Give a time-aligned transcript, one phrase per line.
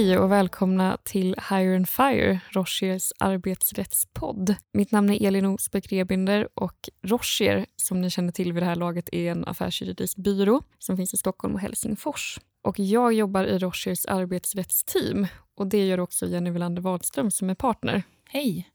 [0.00, 4.54] Hej och välkomna till Hire and Fire, Rochiers arbetsrättspodd.
[4.72, 8.76] Mitt namn är Elin Osbeck Rebinder och Rochier, som ni känner till vid det här
[8.76, 12.38] laget, är en affärsjuridisk byrå som finns i Stockholm och Helsingfors.
[12.62, 17.54] Och jag jobbar i Rochiers arbetsrättsteam och det gör också Jenny Welander Wadström som är
[17.54, 18.02] partner.
[18.28, 18.68] Hej!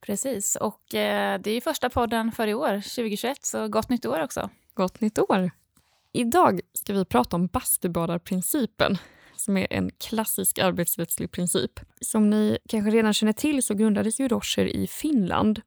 [0.00, 4.22] Precis, och eh, det är första podden för i år, 2021, så gott nytt år
[4.22, 4.50] också.
[4.74, 5.50] Gott nytt år!
[6.12, 8.98] Idag ska vi prata om bastubadarprincipen
[9.38, 11.80] som är en klassisk arbetsrättslig princip.
[12.00, 15.60] Som ni kanske redan känner till så grundades ju Rocher i Finland.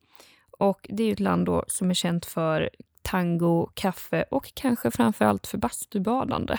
[0.52, 2.70] Och Det är ett land då som är känt för
[3.02, 6.58] tango, kaffe och kanske framför allt för bastubadande.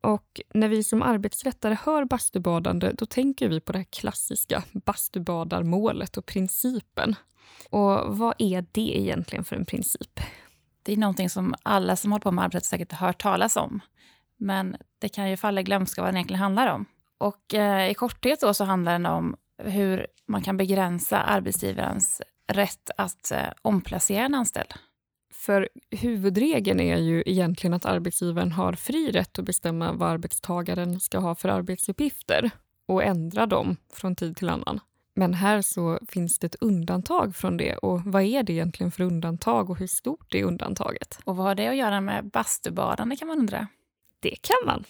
[0.00, 6.16] Och när vi som arbetsrättare hör bastubadande då tänker vi på det här klassiska bastubadarmålet
[6.16, 7.14] och principen.
[7.70, 10.20] Och vad är det egentligen för en princip?
[10.82, 13.80] Det är någonting som alla som håller på med arbetsrätt säkert har hört talas om.
[14.38, 16.84] Men det kan ju falla i glömska vad den egentligen handlar om.
[17.18, 22.22] Och eh, i korthet då så handlar den om hur man kan begränsa arbetsgivarens
[22.52, 24.74] rätt att eh, omplacera en anställd.
[25.34, 31.18] För huvudregeln är ju egentligen att arbetsgivaren har fri rätt att bestämma vad arbetstagaren ska
[31.18, 32.50] ha för arbetsuppgifter
[32.86, 34.80] och ändra dem från tid till annan.
[35.14, 37.76] Men här så finns det ett undantag från det.
[37.76, 41.20] Och Vad är det egentligen för undantag och hur stort är undantaget?
[41.24, 43.66] Och vad har det att göra med bastubadande kan man undra?
[44.20, 44.84] Det kan man.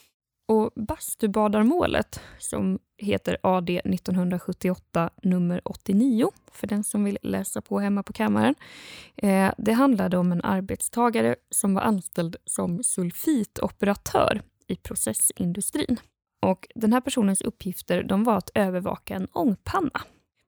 [0.48, 8.02] Och Bastubadarmålet, som heter AD 1978 nummer 89, för den som vill läsa på hemma
[8.02, 8.54] på kammaren.
[9.16, 16.00] Eh, det handlade om en arbetstagare som var anställd som sulfitoperatör i processindustrin.
[16.42, 20.02] Och den här personens uppgifter de var att övervaka en ångpanna.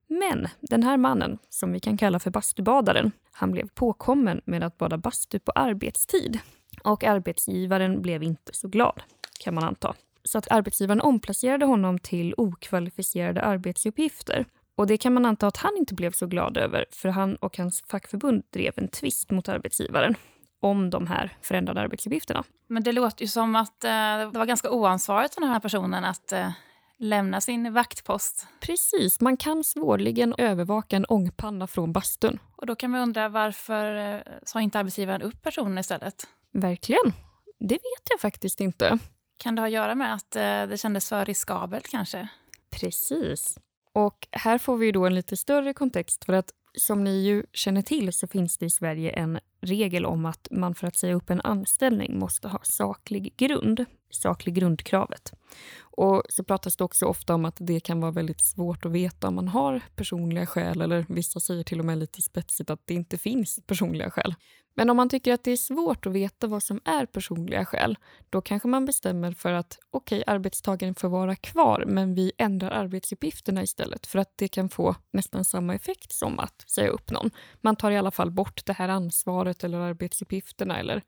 [0.06, 4.78] Men den här mannen, som vi kan kalla för bastubadaren, han blev påkommen med att
[4.78, 6.38] bada bastu på arbetstid.
[6.84, 9.02] Och arbetsgivaren blev inte så glad,
[9.40, 9.94] kan man anta.
[10.24, 14.44] Så att arbetsgivaren omplacerade honom till okvalificerade arbetsuppgifter.
[14.74, 17.58] Och det kan man anta att han inte blev så glad över, för han och
[17.58, 20.14] hans fackförbund drev en tvist mot arbetsgivaren
[20.60, 22.44] om de här förändrade arbetsuppgifterna.
[22.66, 23.90] Men det låter ju som att eh,
[24.32, 26.50] det var ganska oansvarigt för den här personen att eh,
[26.98, 28.46] lämna sin vaktpost.
[28.60, 32.38] Precis, man kan svårligen övervaka en ångpanna från bastun.
[32.56, 36.26] Och då kan man undra varför eh, sa inte arbetsgivaren upp personen istället?
[36.52, 37.12] Verkligen.
[37.58, 38.98] Det vet jag faktiskt inte.
[39.36, 42.28] Kan det ha att göra med att eh, det kändes för riskabelt kanske?
[42.70, 43.58] Precis.
[43.92, 47.82] Och här får vi då en lite större kontext för att som ni ju känner
[47.82, 51.30] till så finns det i Sverige en regel om att man för att säga upp
[51.30, 53.84] en anställning måste ha saklig grund.
[54.10, 55.32] Saklig grundkravet.
[55.80, 59.28] Och så pratas det också ofta om att det kan vara väldigt svårt att veta
[59.28, 62.94] om man har personliga skäl eller vissa säger till och med lite spetsigt att det
[62.94, 64.34] inte finns personliga skäl.
[64.74, 67.98] Men om man tycker att det är svårt att veta vad som är personliga skäl,
[68.30, 72.70] då kanske man bestämmer för att okej, okay, arbetstagaren får vara kvar, men vi ändrar
[72.70, 77.30] arbetsuppgifterna istället för att det kan få nästan samma effekt som att säga upp någon.
[77.60, 81.02] Man tar i alla fall bort det här ansvaret eller arbetsuppgifterna eller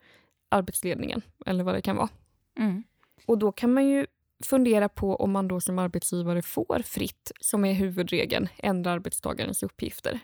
[0.49, 2.09] arbetsledningen eller vad det kan vara.
[2.59, 2.85] Mm.
[3.27, 4.07] Och då kan man ju
[4.45, 10.21] fundera på om man då som arbetsgivare får fritt, som är huvudregeln, ändra arbetstagarens uppgifter.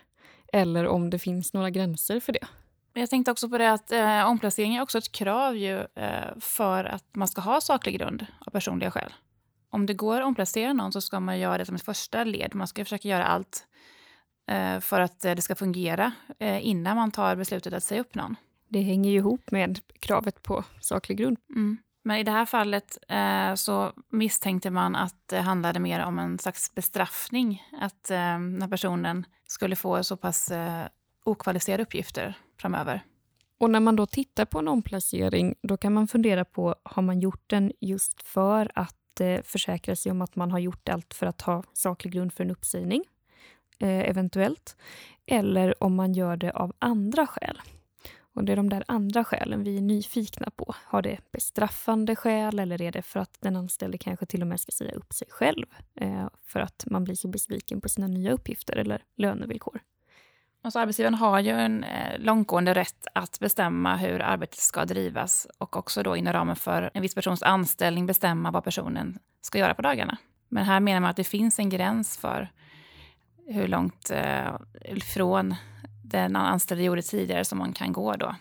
[0.53, 2.47] Eller om det finns några gränser för det.
[2.93, 6.83] Jag tänkte också på det att eh, omplacering är också ett krav ju, eh, för
[6.83, 9.13] att man ska ha saklig grund av personliga skäl.
[9.69, 12.55] Om det går att omplacera någon så ska man göra det som ett första led.
[12.55, 13.67] Man ska försöka göra allt
[14.47, 18.15] eh, för att eh, det ska fungera eh, innan man tar beslutet att säga upp
[18.15, 18.35] någon.
[18.67, 21.37] Det hänger ju ihop med kravet på saklig grund.
[21.49, 21.77] Mm.
[22.09, 26.39] Men i det här fallet eh, så misstänkte man att det handlade mer om en
[26.39, 27.63] slags bestraffning.
[27.81, 30.85] Att eh, när personen skulle få så pass eh,
[31.23, 33.01] okvalificerade uppgifter framöver.
[33.59, 37.19] Och när man då tittar på en omplacering, då kan man fundera på, har man
[37.19, 41.25] gjort den just för att eh, försäkra sig om att man har gjort allt för
[41.25, 43.03] att ha saklig grund för en uppsägning,
[43.79, 44.75] eh, eventuellt.
[45.25, 47.61] Eller om man gör det av andra skäl.
[48.39, 50.75] Och Det är de där andra skälen vi är nyfikna på.
[50.85, 54.59] Har det bestraffande skäl eller är det för att den anställde kanske till och med
[54.59, 55.65] ska säga upp sig själv
[55.95, 59.79] eh, för att man blir så besviken på sina nya uppgifter eller lönevillkor?
[60.61, 65.77] Alltså arbetsgivaren har ju en eh, långtgående rätt att bestämma hur arbetet ska drivas och
[65.77, 69.81] också då inom ramen för en viss persons anställning bestämma vad personen ska göra på
[69.81, 70.17] dagarna.
[70.49, 72.51] Men här menar man att det finns en gräns för
[73.47, 74.51] hur långt eh,
[75.13, 75.55] från
[76.09, 78.35] den anställde gjorde tidigare som man kan gå då.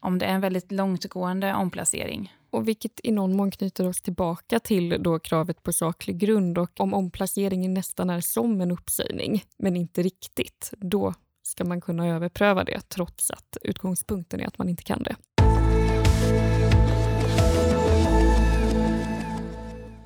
[0.00, 2.34] Om det är en väldigt långtgående omplacering.
[2.50, 6.58] Och vilket i någon mån knyter oss tillbaka till då kravet på saklig grund.
[6.58, 12.06] Och om omplaceringen nästan är som en uppsägning, men inte riktigt, då ska man kunna
[12.06, 15.16] överpröva det trots att utgångspunkten är att man inte kan det.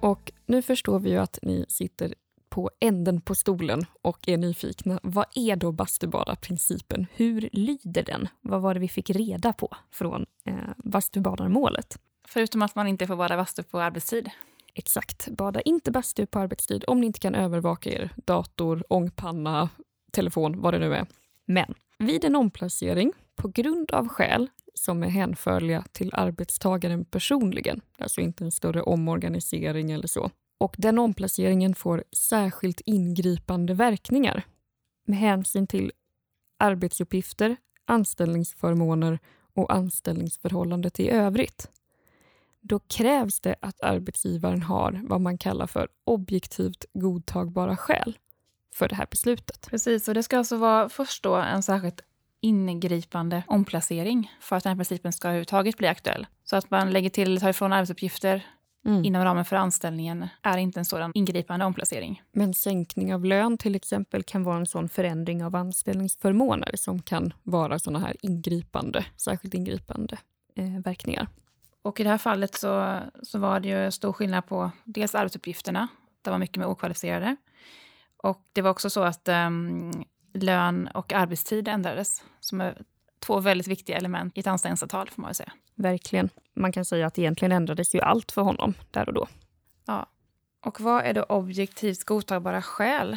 [0.00, 2.14] Och nu förstår vi ju att ni sitter
[2.54, 5.00] på änden på stolen och är nyfikna.
[5.02, 7.06] Vad är då bastubada-principen?
[7.14, 8.28] Hur lyder den?
[8.40, 11.98] Vad var det vi fick reda på från eh, bastubadarmålet?
[12.28, 14.30] Förutom att man inte får bada bastu på arbetstid.
[14.74, 15.28] Exakt.
[15.28, 19.68] Bada inte bastu på arbetstid om ni inte kan övervaka er dator, ångpanna,
[20.12, 21.06] telefon, vad det nu är.
[21.44, 28.20] Men vid en omplacering på grund av skäl som är hänförliga till arbetstagaren personligen, alltså
[28.20, 34.44] inte en större omorganisering eller så, och den omplaceringen får särskilt ingripande verkningar
[35.06, 35.92] med hänsyn till
[36.58, 37.56] arbetsuppgifter,
[37.86, 39.18] anställningsförmåner
[39.54, 41.70] och anställningsförhållandet i övrigt.
[42.60, 48.18] Då krävs det att arbetsgivaren har vad man kallar för objektivt godtagbara skäl
[48.74, 49.66] för det här beslutet.
[49.70, 52.00] Precis, och det ska alltså vara först då en särskilt
[52.40, 56.26] ingripande omplacering för att den här principen ska överhuvudtaget bli aktuell.
[56.44, 58.46] Så att man lägger till, tar ifrån arbetsuppgifter
[58.84, 59.04] mm.
[59.04, 62.22] inom ramen för anställningen är inte en sådan ingripande omplacering.
[62.32, 67.32] Men sänkning av lön till exempel kan vara en sån förändring av anställningsförmåner som kan
[67.42, 70.18] vara såna här ingripande, särskilt ingripande
[70.56, 71.28] eh, verkningar.
[71.82, 75.88] Och i det här fallet så, så var det ju stor skillnad på dels arbetsuppgifterna,
[76.22, 77.36] de var mycket mer okvalificerade.
[78.16, 80.04] Och det var också så att um,
[80.34, 82.82] lön och arbetstid ändrades, som är
[83.24, 85.52] två väldigt viktiga element i ett anställningsavtal får man väl säga.
[85.74, 86.28] Verkligen.
[86.54, 89.26] Man kan säga att egentligen ändrades ju allt för honom där och då.
[89.86, 90.06] Ja.
[90.60, 93.16] Och vad är då objektivt godtagbara skäl?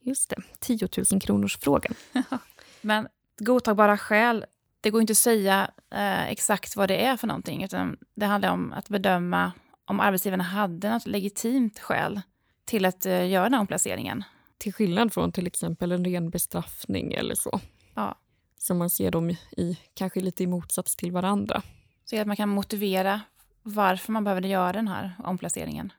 [0.00, 1.94] Just det, 10 000 kronors frågan.
[2.80, 4.44] Men godtagbara skäl,
[4.80, 7.64] det går inte att säga eh, exakt vad det är för någonting.
[7.64, 9.52] Utan det handlar om att bedöma
[9.84, 12.20] om arbetsgivaren hade något legitimt skäl
[12.64, 14.24] till att eh, göra den omplaceringen.
[14.58, 17.60] Till skillnad från till exempel en ren bestraffning eller så.
[17.94, 18.18] Ja.
[18.66, 21.62] Som man ser dem i, kanske lite i motsats till varandra.
[22.04, 23.20] Så att man kan motivera
[23.62, 25.92] varför man behövde göra den här omplaceringen.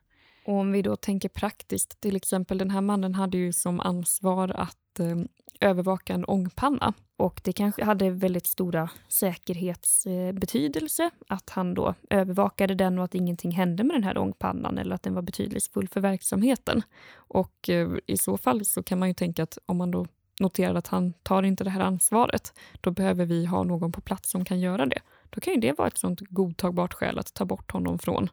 [0.45, 4.49] Och om vi då tänker praktiskt, till exempel den här mannen hade ju som ansvar
[4.49, 5.17] att eh,
[5.59, 6.93] övervaka en ångpanna.
[7.17, 13.51] Och det kanske hade väldigt stora säkerhetsbetydelse att han då övervakade den och att ingenting
[13.51, 16.81] hände med den här ångpannan eller att den var betydelsefull för verksamheten.
[17.13, 20.05] Och eh, i så fall så kan man ju tänka att om man då
[20.39, 24.29] noterar att han tar inte det här ansvaret, då behöver vi ha någon på plats
[24.31, 24.99] som kan göra det.
[25.29, 28.29] Då kan ju det vara ett sånt godtagbart skäl att ta bort honom från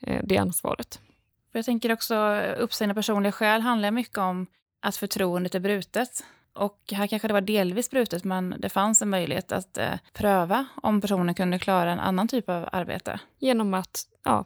[0.00, 1.00] eh, det ansvaret.
[1.52, 4.46] Jag tänker också uppsägna personliga skäl handlar mycket om
[4.80, 6.24] att förtroendet är brutet.
[6.52, 10.66] Och här kanske det var delvis brutet, men det fanns en möjlighet att eh, pröva
[10.82, 13.20] om personen kunde klara en annan typ av arbete.
[13.38, 14.44] Genom att ja,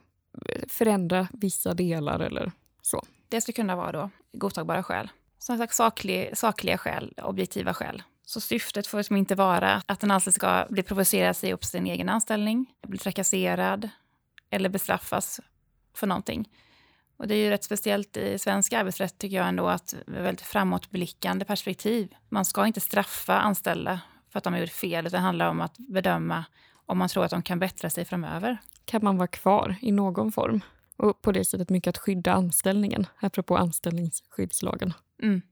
[0.68, 2.52] förändra vissa delar eller
[2.82, 3.04] så.
[3.28, 5.08] Det skulle kunna vara då godtagbara skäl.
[5.38, 8.02] Som sagt saklig, sakliga skäl, objektiva skäl.
[8.24, 11.86] Så syftet får liksom inte vara att den anställde ska bli provocerad sig upp sin
[11.86, 13.88] egen anställning, bli trakasserad
[14.50, 15.40] eller bestraffas
[15.94, 16.48] för någonting.
[17.16, 20.22] Och det är ju rätt speciellt i svensk arbetsrätt tycker jag ändå att det är
[20.22, 22.14] väldigt framåtblickande perspektiv.
[22.28, 24.00] Man ska inte straffa anställda
[24.30, 26.44] för att de har gjort fel, utan det handlar om att bedöma
[26.86, 28.58] om man tror att de kan bättra sig framöver.
[28.84, 30.60] Kan man vara kvar i någon form?
[30.96, 34.92] Och på det sättet mycket att skydda anställningen, apropå anställningsskyddslagen.
[35.22, 35.42] Mm.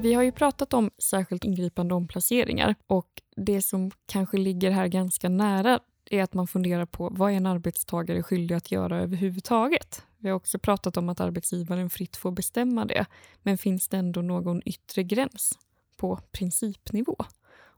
[0.00, 5.28] Vi har ju pratat om särskilt ingripande omplaceringar och det som kanske ligger här ganska
[5.28, 5.80] nära
[6.10, 10.02] är att man funderar på vad är en arbetstagare skyldig att göra överhuvudtaget?
[10.18, 13.06] Vi har också pratat om att arbetsgivaren fritt får bestämma det.
[13.42, 15.58] Men finns det ändå någon yttre gräns
[15.96, 17.16] på principnivå?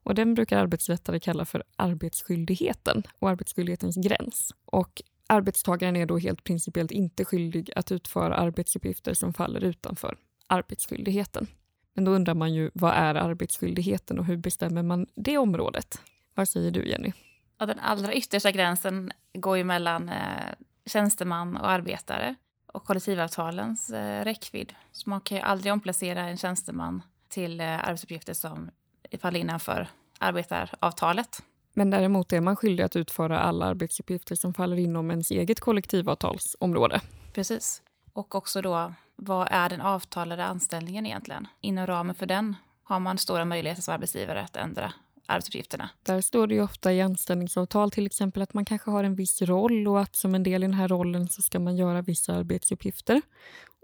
[0.03, 4.55] Och den brukar arbetsrättare kalla för arbetsskyldigheten och arbetsskyldighetens gräns.
[4.65, 11.47] Och arbetstagaren är då helt principiellt inte skyldig att utföra arbetsuppgifter som faller utanför arbetsskyldigheten.
[11.95, 16.01] Men då undrar man ju vad är arbetsskyldigheten och hur bestämmer man det området?
[16.35, 17.13] Vad säger du Jenny?
[17.59, 20.55] Ja, den allra yttersta gränsen går ju mellan eh,
[20.87, 22.35] tjänsteman och arbetare
[22.67, 24.75] och kollektivavtalens eh, räckvidd.
[24.93, 28.71] Så man kan ju aldrig omplacera en tjänsteman till eh, arbetsuppgifter som
[29.21, 31.43] faller innanför arbetaravtalet.
[31.81, 37.01] Men däremot är man skyldig att utföra alla arbetsuppgifter som faller inom ens eget kollektivavtalsområde.
[37.33, 37.83] Precis.
[38.13, 41.47] Och också då, vad är den avtalade anställningen egentligen?
[41.61, 44.93] Inom ramen för den har man stora möjligheter som arbetsgivare att ändra
[45.27, 45.91] arbetsuppgifterna.
[46.03, 49.43] Där står det ju ofta i anställningsavtal till exempel att man kanske har en viss
[49.43, 52.35] roll och att som en del i den här rollen så ska man göra vissa
[52.35, 53.23] arbetsuppgifter.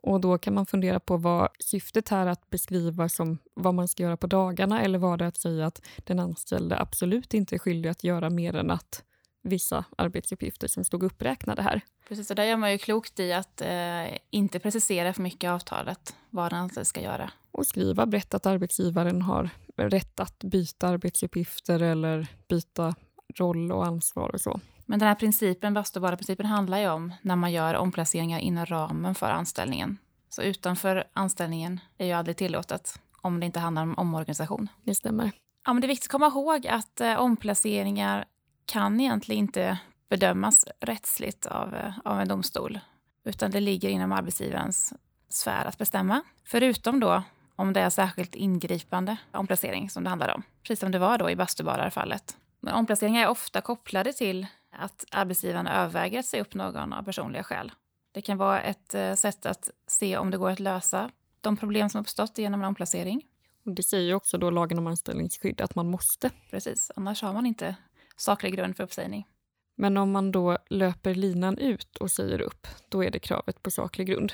[0.07, 4.03] Och då kan man fundera på vad syftet här att beskriva som vad man ska
[4.03, 7.89] göra på dagarna eller var det att säga att den anställde absolut inte är skyldig
[7.89, 9.03] att göra mer än att
[9.43, 11.81] vissa arbetsuppgifter som stod uppräknade här.
[12.09, 15.47] Precis, och där gör man ju klokt i att eh, inte precisera för mycket i
[15.47, 17.31] avtalet vad den anställde ska göra.
[17.53, 22.95] Och skriva brett att arbetsgivaren har rätt att byta arbetsuppgifter eller byta
[23.39, 24.61] roll och ansvar och så.
[24.87, 29.31] Men den här principen, bastubada-principen, handlar ju om när man gör omplaceringar inom ramen för
[29.31, 29.99] anställningen.
[30.29, 34.69] Så utanför anställningen är ju aldrig tillåtet om det inte handlar om omorganisation.
[34.85, 35.33] Det stämmer.
[35.67, 38.25] Ja, men det är viktigt att komma ihåg att eh, omplaceringar
[38.67, 39.79] kan egentligen inte
[40.09, 42.81] bedömas rättsligt av, eh, av en domstol,
[43.25, 44.93] utan det ligger inom arbetsgivarens
[45.29, 46.23] sfär att bestämma.
[46.45, 47.23] Förutom då
[47.57, 51.31] om det är särskilt ingripande omplacering som det handlar om, precis som det var då
[51.31, 52.37] i bastubararfallet.
[52.61, 54.47] Men omplaceringar är ofta kopplade till
[54.79, 57.73] att arbetsgivaren överväger att säga upp någon av personliga skäl.
[58.13, 61.91] Det kan vara ett eh, sätt att se om det går att lösa de problem
[61.91, 63.23] som uppstått genom en omplacering.
[63.65, 66.31] Och det säger också då lagen om anställningsskydd att man måste.
[66.51, 67.77] Precis, annars har man inte
[68.17, 69.27] saklig grund för uppsägning.
[69.75, 73.71] Men om man då löper linan ut och säger upp, då är det kravet på
[73.71, 74.33] saklig grund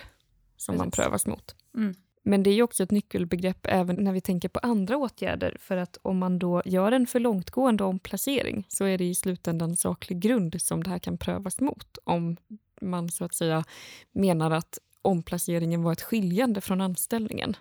[0.57, 0.79] som Precis.
[0.79, 1.55] man prövas mot.
[1.75, 1.95] Mm.
[2.23, 5.57] Men det är också ett nyckelbegrepp även när vi tänker på andra åtgärder.
[5.61, 9.77] För att om man då gör en för långtgående omplacering så är det i slutändan
[9.77, 11.99] saklig grund som det här kan prövas mot.
[12.05, 12.37] Om
[12.81, 13.65] man så att säga
[14.13, 17.57] menar att omplaceringen var ett skiljande från anställningen.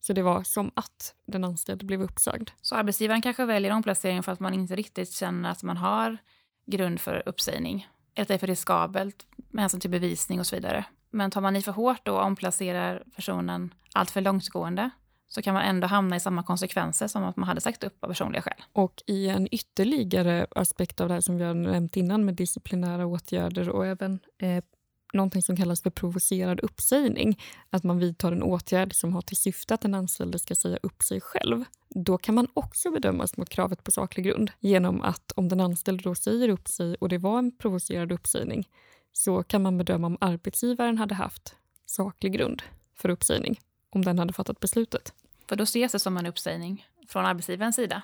[0.00, 2.50] Så det var som att den anställde blev uppsagd.
[2.60, 6.18] Så arbetsgivaren kanske väljer omplacering för att man inte riktigt känner att man har
[6.66, 7.88] grund för uppsägning.
[8.14, 10.84] Eller att det är för riskabelt med hänsyn till bevisning och så vidare.
[11.10, 14.90] Men tar man i för hårt då och omplacerar personen allt för långtgående
[15.28, 18.08] så kan man ändå hamna i samma konsekvenser som att man hade sagt upp av
[18.08, 18.62] personliga skäl.
[18.72, 23.06] Och i en ytterligare aspekt av det här som vi har nämnt innan med disciplinära
[23.06, 24.64] åtgärder och även eh,
[25.12, 29.74] någonting som kallas för provocerad uppsägning, att man vidtar en åtgärd som har till syfte
[29.74, 33.84] att den anställde ska säga upp sig själv, då kan man också bedömas mot kravet
[33.84, 37.38] på saklig grund genom att om den anställde då säger upp sig och det var
[37.38, 38.68] en provocerad uppsägning
[39.16, 41.56] så kan man bedöma om arbetsgivaren hade haft
[41.86, 42.62] saklig grund
[42.94, 45.14] för uppsägning om den hade fattat beslutet.
[45.48, 48.02] För då ses det som en uppsägning från arbetsgivarens sida.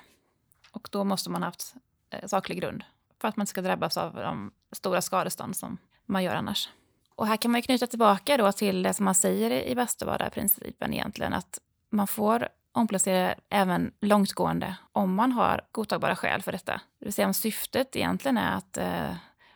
[0.71, 1.75] Och då måste man ha haft
[2.09, 2.83] eh, saklig grund
[3.21, 6.69] för att man ska drabbas av de stora skadestånd som man gör annars.
[7.15, 11.33] Och här kan man knyta tillbaka då till det som man säger i Bastuvada-principen egentligen,
[11.33, 16.81] att man får omplacera även långtgående om man har godtagbara skäl för detta.
[16.99, 19.15] Det vill säga om syftet egentligen är att eh,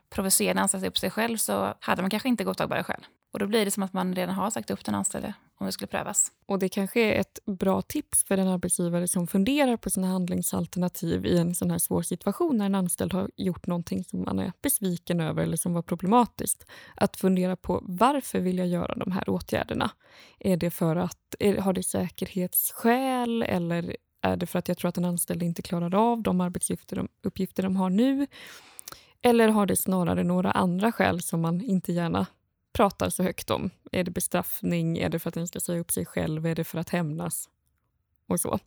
[0.10, 3.06] provocerande anställd upp sig själv så hade man kanske inte godtagbara skäl.
[3.34, 5.72] Och då blir det som att man redan har sagt upp den anställde om det
[5.72, 6.32] skulle prövas.
[6.46, 11.26] Och det kanske är ett bra tips för den arbetsgivare som funderar på sina handlingsalternativ
[11.26, 14.52] i en sån här svår situation när en anställd har gjort någonting som man är
[14.62, 16.66] besviken över eller som var problematiskt.
[16.96, 19.92] Att fundera på varför vill jag göra de här åtgärderna?
[20.40, 24.90] Är det för att, är, har det säkerhetsskäl eller är det för att jag tror
[24.90, 28.28] att den anställde inte klarar av de arbetsuppgifter de, uppgifter de har nu?
[29.22, 32.26] Eller har det snarare några andra skäl som man inte gärna
[32.74, 33.70] pratar så högt om.
[33.92, 34.98] Är det bestraffning?
[34.98, 36.46] Är det för att den ska säga upp sig själv?
[36.46, 37.50] Är det för att hämnas?
[38.28, 38.60] Och så.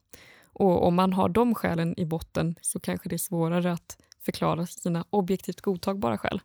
[0.43, 4.67] Och om man har de skälen i botten så kanske det är svårare att förklara
[4.67, 6.41] sina objektivt godtagbara skäl.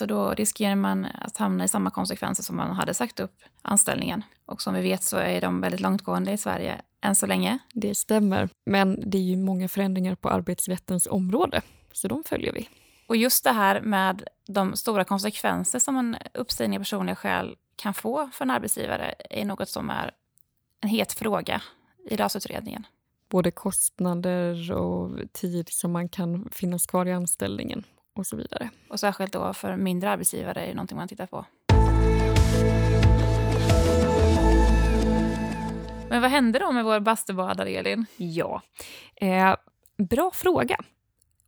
[0.00, 4.22] Och då riskerar man att hamna i samma konsekvenser som man hade sagt upp anställningen.
[4.46, 7.58] Och som vi vet så är de väldigt långtgående i Sverige än så länge.
[7.74, 12.68] Det stämmer, men det är ju många förändringar på arbetsrättens område, så de följer vi.
[13.10, 17.94] Och just det här med de stora konsekvenser som en uppsägning av personliga skäl kan
[17.94, 20.10] få för en arbetsgivare är något som är
[20.80, 21.62] en het fråga
[22.10, 22.86] i RAS-utredningen.
[23.28, 27.84] Både kostnader och tid som man kan finnas kvar i anställningen
[28.16, 28.70] och så vidare.
[28.90, 31.46] Och särskilt då för mindre arbetsgivare är det någonting man tittar på.
[36.08, 38.06] Men vad hände då med vår bastubadare, Elin?
[38.16, 38.62] Ja,
[39.16, 39.56] eh,
[39.96, 40.76] bra fråga.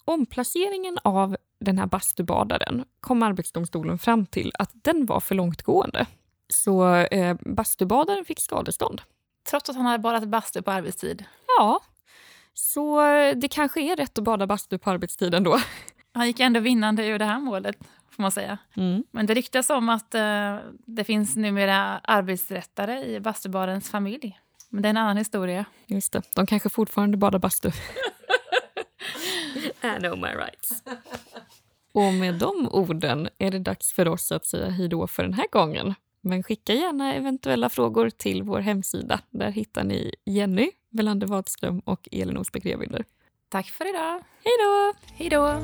[0.05, 6.07] Omplaceringen av den här bastubadaren kom Arbetsdomstolen fram till att den var för långtgående.
[6.49, 9.03] Så eh, bastubadaren fick skadestånd.
[9.51, 11.25] Trots att han hade badat bastu på arbetstid?
[11.59, 11.81] Ja,
[12.55, 15.59] så eh, det kanske är rätt att bada bastu på arbetstid ändå.
[16.15, 17.77] Han gick ändå vinnande ur det här målet,
[18.11, 18.59] får man säga.
[18.77, 19.05] Mm.
[19.11, 20.57] Men det ryktas om att eh,
[20.87, 24.39] det finns numera arbetsrättare i bastubadarens familj.
[24.69, 25.65] Men det är en annan historia.
[25.87, 27.71] Just det, de kanske fortfarande badar bastu.
[29.83, 30.83] I know my rights.
[31.93, 35.35] Och med de orden är det dags för oss att säga hej då för den
[35.35, 35.95] här gången.
[36.21, 39.21] Men skicka gärna eventuella frågor till vår hemsida.
[39.31, 43.05] Där hittar ni Jenny Welander Wadström och Elin Osbeck Revinder.
[43.49, 44.25] Tack för idag.
[44.45, 44.93] Hej då!
[45.15, 45.61] Hej då!